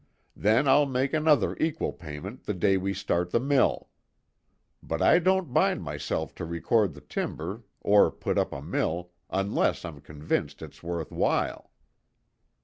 [0.35, 3.87] "Then I'll make another equal payment the day we start the mill.
[4.81, 9.85] But I don't bind myself to record the timber or put up a mill, unless
[9.85, 11.69] I'm convinced it's worth while."